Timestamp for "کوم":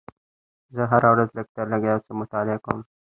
2.65-2.79